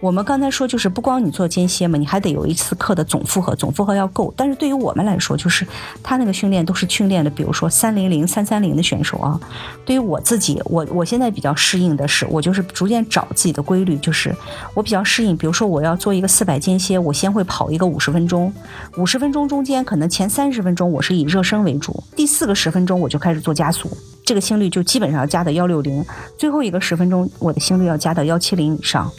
[0.00, 4.32] 我们刚才说，就是不光你做间歇嘛，你还得有一次课的总负荷，总负荷要够。
[4.36, 5.66] 但是对于我们来说，就是
[6.04, 9.40] 他那个训练都是训练的，比如说三零零、三三零的选手啊。
[9.84, 14.32] 对于我自己，我我现在比较适应的是，我就是逐渐找自己的规律，就是
[14.72, 15.36] 我比较适应。
[15.36, 18.52] 比如说我要做一个四百间歇，我先会跑一个五十分钟，
[18.96, 23.90] 五十分钟中间可能前三十分钟我是以热身为主，第四个十分钟我就开始做加速，
[24.24, 26.04] 这个心率就基本上要加到幺六零，
[26.38, 29.10] 最后一个十分钟我的心率要加到幺七零以上。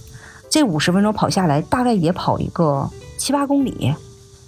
[0.49, 3.93] 这五十分钟跑下来，大概也跑一个七八公里，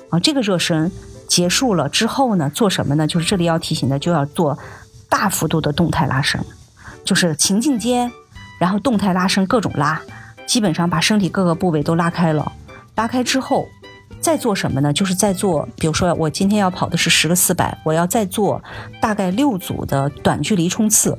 [0.10, 0.91] 啊，这个热身
[1.28, 3.06] 结束了之后呢，做什么呢？
[3.06, 4.58] 就是这里要提醒的，就要做
[5.08, 6.43] 大幅度的动态拉伸，
[7.06, 8.12] 就是情境间，
[8.60, 10.02] 然后动态拉伸各种拉，
[10.47, 12.52] 基本上把身体各个部位都拉开了。
[12.95, 13.68] 拉开之后，
[14.20, 14.91] 再做什么呢？
[14.91, 18.62] 就是在做，比如说我今天要跑的是十个四百，我要再做
[18.99, 21.18] 大概六组的短距离冲刺，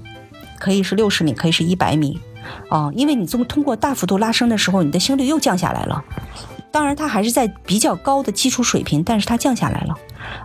[0.59, 2.21] 可以是六十米，可以是一百米，
[2.69, 6.03] 啊，因为你这么通过大幅度拉升的时候，你的心率又降下来了。
[6.71, 9.95] 当然，它还是在比较高的基础水平，但是它降下来了，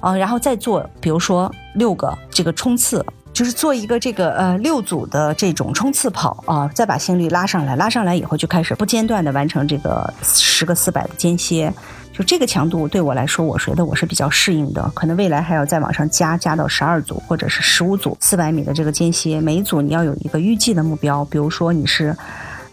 [0.01, 3.05] 啊，然后再做，比如说六个这个冲刺，
[3.37, 11.71] 就是做一个这个呃六组的这种冲刺跑啊，再把心率拉上来，拉上来以后就开始不间断的完成这个十个四百的间歇，
[12.11, 22.17] 就这个强度对我来说，我觉得我是比较适应的，可能未来还要再往上加，加到十二组或者是十五组四百米的这个间歇，每一组你要有一个预计的目标，比如说你是。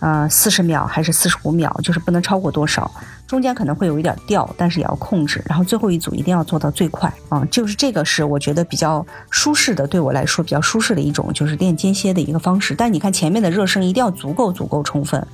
[0.05, 2.91] 呃，四十秒还是四十五秒，就是不能超过多少，
[3.27, 5.43] 中间可能会有一点掉，但是也要控制。
[5.47, 12.75] 然后最后一组一定要做到最快啊，就是这个是我觉得比较舒适的，对我来说比较舒适的一种，就是练间歇的一个方式。
[12.75, 15.27] 但你看前面的热身一定要足够足够充分，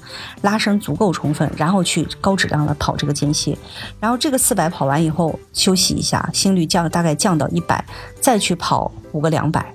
[0.42, 3.58] 拉伸足够充分，然后去高质量的跑这个间歇。
[3.98, 7.84] 然后这个四百跑完以后休息一下，心率降大概降到一百，
[8.20, 9.74] 再去跑五个两百。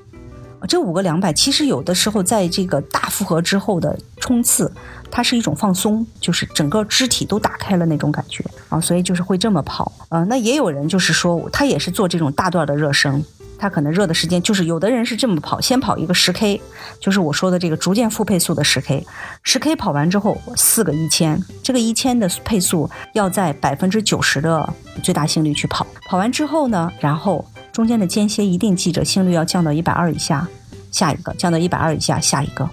[0.68, 4.72] 这五个两百，其实有的时候在这个大负荷之后的冲刺，
[5.11, 9.91] 它是一种放松，就是整个肢体都打开了那种感觉啊，所以就是会这么跑。
[10.09, 13.24] 呃，那也有人就是说，他也是做这种大段的热身，
[13.57, 16.61] 他可能热的时间就是有的人是这么跑，先跑一个十 K，
[16.99, 19.05] 就是我说的这个逐渐复配速的十 K，
[19.43, 24.68] 十 K 跑完之后四个一千，这个一千的配速要在百分之九十的
[25.03, 27.45] 最大心率去跑，跑完之后呢，然后。
[27.76, 30.47] 中间的间歇一定记着，心率要降到一百二以下，
[30.93, 32.63] 下一个降到一百二以下，下一个，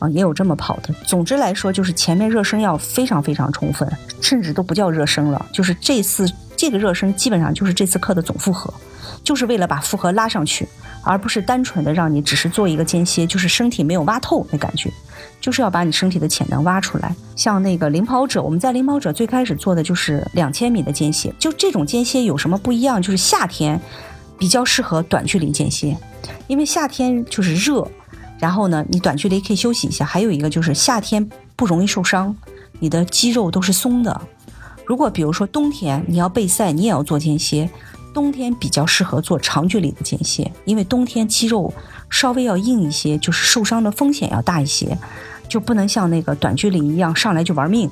[0.00, 0.92] 啊，也有这么跑的。
[1.06, 3.88] 总之来说，就是前面热身要非常非常充分，
[4.20, 8.74] 甚至都不叫热身了，就是这次这个热身基本上就是这次课的总负荷，
[9.22, 10.68] 就是为了把负荷拉上去，
[11.04, 14.90] 而不是单纯的让你只是做一个间歇，就是身体没有挖透那感觉，
[15.40, 17.14] 就是要把你身体的潜能挖出来。
[17.36, 23.00] 像那个领跑者，我们在领跑者最开始做的就是两千米的间歇，就这种间歇有什么不一样？
[23.00, 23.80] 就是夏天。
[24.38, 25.96] 比较适合短距离间歇，
[26.46, 27.86] 因为夏天就是热，
[28.38, 30.04] 然后呢，你短距离可以休息一下。
[30.04, 32.34] 还有一个就是夏天不容易受伤，
[32.78, 34.20] 你的肌肉都是松的。
[34.86, 37.68] 如果比如说冬天你要备赛，你也要做间歇，
[38.14, 41.72] 冬天比较适合做长距离的间歇，因为冬天肌肉
[42.08, 44.96] 稍微要硬一些，就是受伤的风险要大一些，
[45.48, 47.90] 就不能像那个短距离一样上来就玩命。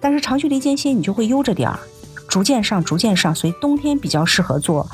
[0.00, 1.78] 但是长距离间歇你就会悠着点儿，
[2.28, 4.88] 逐渐上，逐渐上，所以冬天比较适合做。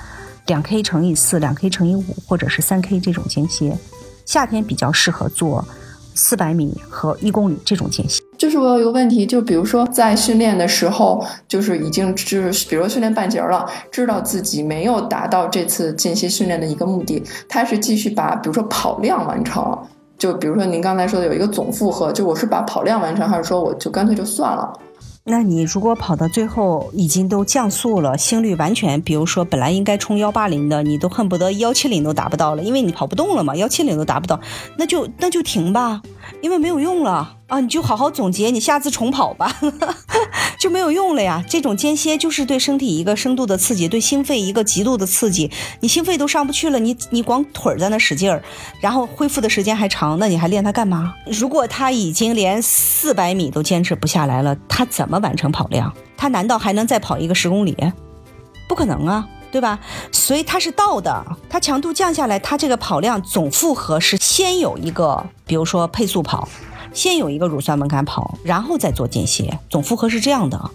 [0.47, 3.77] 两 k 乘以四，两 k 乘以五，或者是三 k 这种间歇，
[4.27, 5.65] 夏天比较适合做
[6.15, 8.23] 四百米和一公里这种间歇。
[8.37, 19.79] 就是我有一个问题，就比如说在训练的时候，就是已经知，比如训练半截了，知道自己没有达到这次间歇训练的一个目的，他是继续把比如说跑量完成，
[20.19, 24.71] 就比如说您刚才说的有一个总负荷，就我是把跑量完成，还是说我就干脆就算了？
[25.27, 34.39] 那你如果跑到最后已经都降速了，心率完全，比如说本来应该冲幺八零的，你都恨不得幺七零都达不到了，因为你跑不动了嘛，幺七零都达不到，
[34.77, 36.03] 那就那就停吧，
[36.43, 37.39] 因为没有用了。
[37.47, 39.55] 啊，你就好好总结，你下次重跑吧，
[40.59, 41.45] 就没有用了呀。
[41.47, 45.51] 这种间歇就是对身体一个深度的刺激，对心肺一个极度的刺激。
[45.81, 48.43] 你心肺都上不去了，你你光腿儿在那使劲儿，
[48.81, 51.15] 然后恢复的时间还长，那你还练它干嘛？
[51.27, 55.93] 如果他已经连四百米都坚持不下来了，他怎么完成跑量？
[56.17, 57.77] 他难道还能再跑一个十公里？
[58.67, 59.79] 不可能啊，对吧？
[60.11, 66.49] 所以他是倒的，他强度降下来，他这个跑量总负荷是先有一个，比如说配速跑。
[66.95, 70.71] 先有一个乳酸门槛跑，然后再做间歇，总负荷是这样的。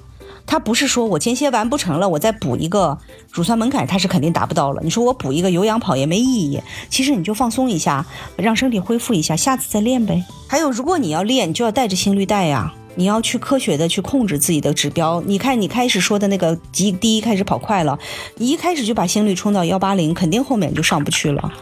[0.46, 2.98] 它不是说我间歇完不成了，我再补一个
[3.32, 4.82] 乳酸门槛，它是肯定达不到了。
[4.84, 6.60] 你说我补一个有氧跑也没意义。
[6.90, 8.06] 其实你就放松一下，
[8.36, 10.24] 让身体恢复一下，下次再练呗。
[10.48, 15.22] 还有，如果你要练，你就要带着心率带呀，你要去科学的去控制自己的指标。
[15.22, 18.00] 你看你开始说的那个第第一开始跑快了，
[18.38, 21.54] 你一开始就把心率冲到幺八零，肯定后面就上不去了。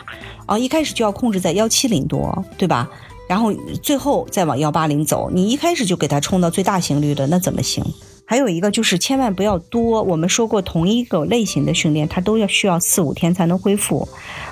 [0.45, 2.89] 啊，一开始就要控制在幺七零多，对吧？
[3.28, 3.54] 然后
[3.84, 7.84] 最后再往幺八零走，你一开始就给它冲到最大心率的，那怎么行？
[8.26, 10.04] 还有一个就是千万不要多。
[10.04, 14.08] 我们说过，同一个类型的训练，它都要需要四五天才能恢复。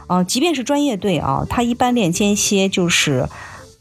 [0.07, 3.27] 啊，即便是专业队啊，他一般练间歇就是，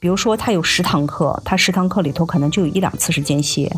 [0.00, 3.72] 比如说他有十堂课，他十堂课里头可能就有一两次是间歇，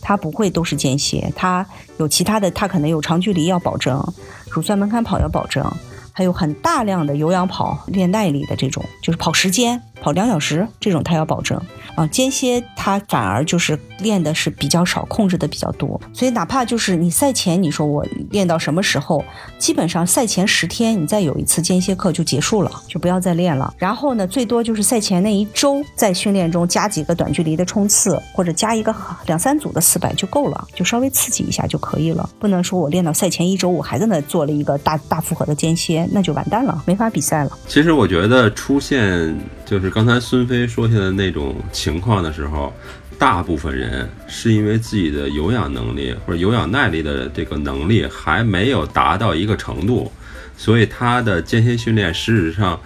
[0.00, 1.64] 他不会都是间歇，他
[1.98, 4.04] 有其他的，他可能有长距离要保证，
[4.50, 5.64] 乳酸门槛跑要保证。
[6.12, 11.60] 还有很大量的有氧跑练耐力的这种，就是跑时间跑两小时这种他要保证
[11.94, 12.06] 啊。
[12.06, 16.00] 间歇他反而就是练的是比较少，控制的比较多。
[16.12, 19.24] 所以哪怕就是你赛前你说我练到什么时候，
[19.58, 23.72] 基本上赛前十天你再有一次间歇课就结束了，就不要再练了。
[23.78, 28.94] 然后呢，最多就是赛前那一周在训练中加几个短距离的冲刺，或者加一个
[29.26, 32.28] 两三组的四百就够了，就稍微刺激一下就可以了。
[32.38, 37.58] 不能说我练到赛前一周我还在那做了一个大大负荷的间歇，那就完蛋了，没法比赛了。
[37.68, 39.36] 其实我觉得出现
[39.70, 42.74] 就是刚才孙飞说下的那种情况的时候，
[43.16, 50.10] 大部分人是因为自己的有氧能力或者有氧耐力的这个能力还没有达到一个程度，
[50.56, 52.80] 所以他的间歇训练事实上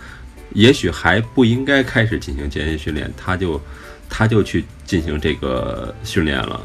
[0.52, 3.58] 也许还不应该开始进行间歇训练，他就
[4.10, 6.60] 他就去进行这个训练了。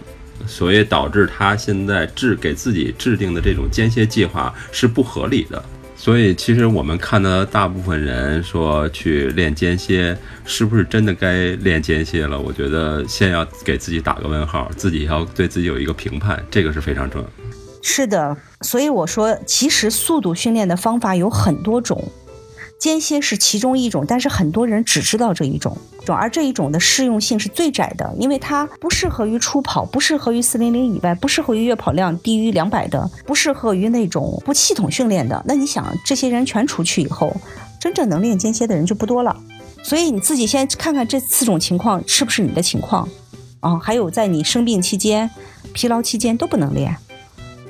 [0.45, 5.63] 所以导致他现在制给自己制定的这种间歇计划是不合理的。
[5.99, 12.39] 所以其实我们看到大部分人说去练间歇，是不是真的该练间歇了？
[12.39, 17.27] 我觉得先要给自己打个问号，自己要对自己有一个评判，这个是非常重要。
[17.81, 22.01] 是的，所以我说，其实速度训练的方法有很多种。
[22.79, 25.77] 间歇是其中一种，但是很多人只知道这一种，
[26.07, 35.43] 而这一种的适用性是最窄的，因为它不适合于初跑，不适合于四零零以外，不适合于月跑量低于两百的，不适合于那种不系统训练的。
[35.45, 37.35] 那你想，这些人全除去以后，
[37.81, 39.35] 真正能练间歇的人就不多了。
[39.83, 43.07] 所以你自己先看看这四种情况是不是你的情况，
[43.59, 45.29] 啊，还有在你生病期间、
[45.73, 46.95] 疲劳期间都不能练。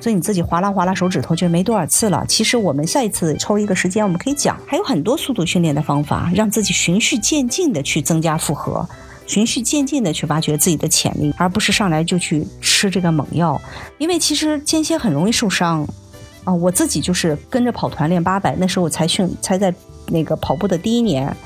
[0.00, 2.24] 所以你自己划拉划拉手指头就没多少次了。
[2.26, 8.88] 其实我们下一次抽一个时间，我们可以讲还有很多速度训练的方法，让自己循序渐进的去增加负荷，
[9.26, 13.60] 循序渐进的去挖掘自己的潜力，而不是上来就去吃这个猛药。
[13.98, 15.86] 因为其实间歇很容易受伤
[16.44, 16.52] 啊。
[16.52, 19.72] 我自己就是跟着跑团练八百，那时候我才训才在
[20.06, 21.36] 那个跑步的第一年，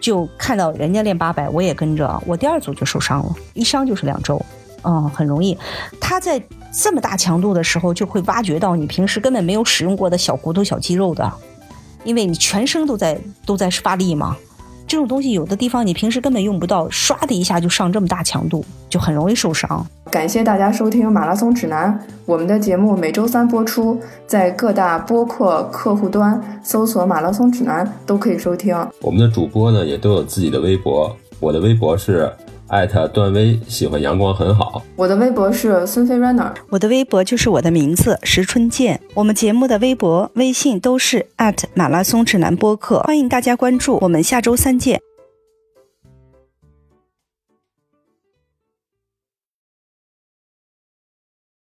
[0.00, 4.40] 就看到人家练八百，我也跟着，我第二组就受伤了，一伤就是两周。
[4.84, 5.58] 嗯，很容易。
[6.00, 6.40] 他在
[6.70, 11.32] 这么大强度的时候，就会挖掘到你平时根本没有使用过的小骨头、小肌肉的，
[12.04, 14.36] 因为你全身都在都在发力嘛。
[14.86, 19.86] 这种东西有的地方你平时根本用不到，唰的一下就上这么大强度，就很容易受伤。
[20.10, 21.92] 感谢大家收听《马拉松指南》，
[22.24, 28.74] 我们的节目每周三播出，在各大播客客户端搜索“马拉松指南”都可以收听。
[29.02, 32.32] 我们的主播呢也都有自己的微博，我的微博是。
[32.68, 34.82] 艾特段威喜欢阳光很好。
[34.96, 39.00] 我的微博是孙飞 runner，我的微博就是我的名字石春健。
[39.14, 43.98] 我们节目的微博、微信都是艾特马拉松指南播客，欢迎大家关注。
[44.02, 45.00] 我们下周三见。